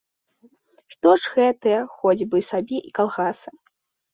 [0.93, 3.49] Што ж гэтыя, хоць бы сабе і калгасы.